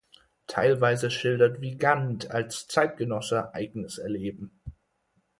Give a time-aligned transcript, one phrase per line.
[0.47, 4.59] Teilweise schildert Wigand als Zeitgenosse eigenes Erleben.